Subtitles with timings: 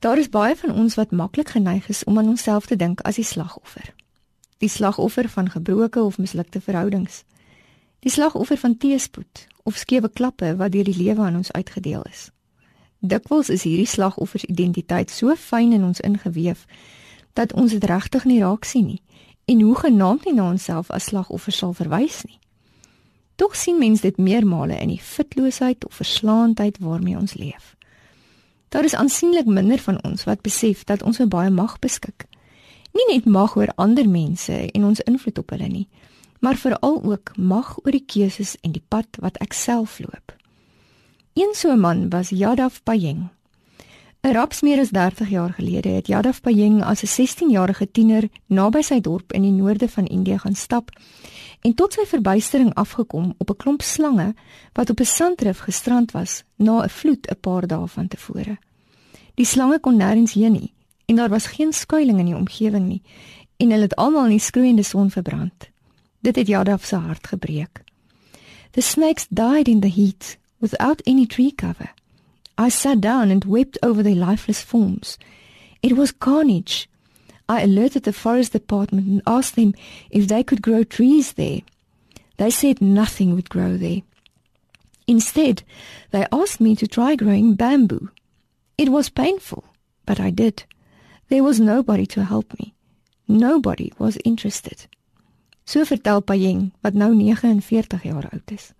[0.00, 3.14] Daar is baie van ons wat maklik geneig is om aan onsself te dink as
[3.14, 3.94] die slagoffer.
[4.58, 7.24] Die slagoffer van gebroke of mislukte verhoudings.
[7.98, 12.30] Die slagoffer van teëspoed of skewe klappe wat deur die lewe aan ons uitgedeel is.
[12.98, 16.64] Dikwels is hierdie slagoffers identiteit so fyn in ons ingeweef
[17.32, 19.02] dat ons dit regtig nie raak sien nie
[19.44, 22.38] en hoe genaamd nie na onsself as slagoffer sal verwys nie.
[23.36, 27.76] Tog sien mens dit meermale in die fitloosheid of verslaandheid waarmee ons leef.
[28.70, 32.28] Daar is aansienlik minder van ons wat besef dat ons baie mag beskik.
[32.94, 35.88] Nie net mag oor ander mense en ons invloed op hulle nie,
[36.38, 40.36] maar veral ook mag oor die keuses en die pad wat ek self loop.
[41.34, 43.28] Een so 'n man was Yadav Payeng.
[44.22, 49.00] 'n Rapsmeer is 30 jaar gelede het Yadav Payeng as 'n 16-jarige tiener naby sy
[49.00, 50.90] dorp in die noorde van Indië gaan stap
[51.60, 54.34] en tot sy verbuistering afgekom op 'n klomp slange
[54.72, 58.58] wat op 'n sandrif gestrand was na 'n vloed 'n paar dae van tevore.
[59.34, 60.72] Die slange kon nêrens heen nie
[61.06, 63.02] en daar was geen skuilings in die omgewing nie
[63.56, 65.70] en hulle het almal in die skroeiende son verbrand.
[66.20, 67.82] Dit het Yadav se hart gebreek.
[68.70, 71.94] The snakes died in the heat without any tree cover.
[72.60, 75.16] I sat down and wept over their lifeless forms.
[75.82, 76.90] It was carnage.
[77.48, 79.72] I alerted the forest department and asked them
[80.10, 81.60] if they could grow trees there.
[82.36, 84.02] They said nothing would grow there.
[85.06, 85.62] Instead,
[86.10, 88.10] they asked me to try growing bamboo.
[88.76, 89.64] It was painful,
[90.04, 90.64] but I did.
[91.30, 92.74] There was nobody to help me.
[93.26, 94.86] Nobody was interested.
[95.64, 98.74] So vertel Payeng wat nou 49 jaar oud is.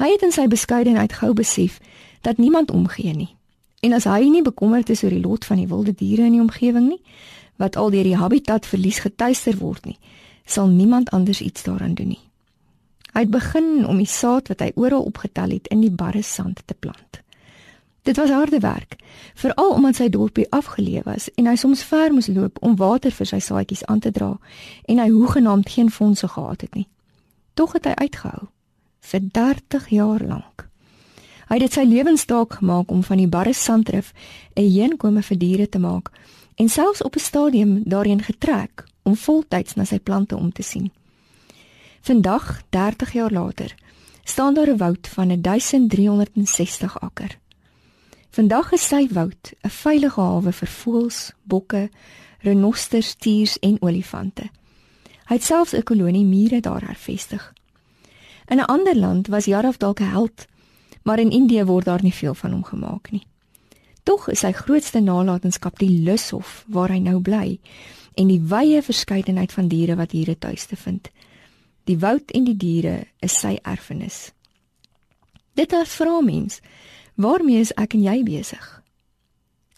[0.00, 1.76] Hy het in sy beskeidenheid gou besef
[2.20, 3.34] dat niemand omgee nie.
[3.80, 6.40] En as hy nie bekommerd is oor die lot van die wilde diere in die
[6.40, 7.00] omgewing nie,
[7.56, 9.98] wat al deur die habitatverlies getuister word nie,
[10.44, 12.24] sal niemand anders iets daaraan doen nie.
[13.12, 16.62] Hy het begin om die saad wat hy oral opgetel het in die barre sand
[16.64, 17.20] te plant.
[18.02, 18.96] Dit was harde werk,
[19.34, 23.28] veral omdat sy dorpie afgeleë was en hy soms ver moes loop om water vir
[23.28, 24.32] sy saadjies aan te dra
[24.88, 26.88] en hy hoegenaamd geen fondse gehad het nie.
[27.54, 28.48] Tog het hy uitgehou
[29.10, 30.69] vir 30 jaar lank.
[31.50, 34.12] Hy het dit sy lewensdaak gemaak om van die barre sandrif
[34.54, 36.10] 'n heenkome vir diere te maak
[36.54, 40.92] en selfs op 'n stadium daarin getrek om voltyds na sy plante om te sien.
[42.00, 43.74] Vandag, 30 jaar later,
[44.24, 47.38] staan daar 'n woud van 1360 akker.
[48.30, 51.90] Vandag is sy woud 'n veilige hawe vir voëls, bokke,
[52.38, 54.50] renosters, stiers en olifante.
[55.24, 57.52] Hy het selfs 'n kolonie mure daar hervestig.
[58.46, 60.46] In 'n ander land was Jaraf dalk 'n held,
[61.02, 63.26] maar in Indië word daar nie veel van hom gemaak nie.
[64.02, 67.58] Tog is sy grootste nalatenskap die lushof waar hy nou bly
[68.14, 71.10] en die wye verskeidenheid van diere wat hier tuis te vind.
[71.84, 74.32] Die woud en die diere is sy erfenis.
[75.54, 76.60] Dit is vra mens,
[77.14, 78.66] waarmee is ek en jy besig?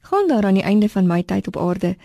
[0.03, 1.97] Gaan daar aan die einde van my tyd op aarde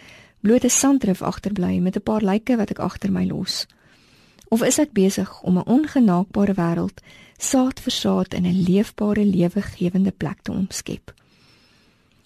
[0.41, 3.65] blote sandrif agterbly met 'n paar lyke wat ek agter my los?
[4.49, 7.01] Of is ek besig om 'n ongenaakbare wêreld
[7.37, 11.13] saad vir saad in 'n leefbare lewegewende plek te omskep?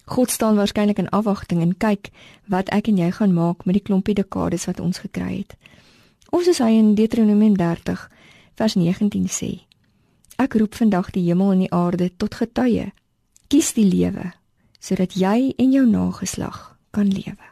[0.05, 2.09] God staan waarskynlik in afwagting en kyk
[2.45, 5.55] wat ek en jy gaan maak met die klompie dekades wat ons gekry het.
[6.29, 8.09] Of soos hy in Deuteronomium 30
[8.55, 9.61] vers 19 sê:
[10.35, 12.91] Ek roep vandag die hemel en die aarde tot getuie.
[13.47, 14.31] Kies die lewe
[14.81, 17.50] sodat jy en jou nageslag kan lewe.